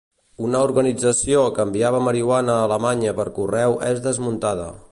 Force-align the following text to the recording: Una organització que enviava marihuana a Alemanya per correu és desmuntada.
Una 0.45 0.59
organització 0.67 1.43
que 1.57 1.65
enviava 1.69 1.99
marihuana 2.07 2.55
a 2.55 2.63
Alemanya 2.69 3.13
per 3.21 3.27
correu 3.37 3.77
és 3.91 4.05
desmuntada. 4.07 4.67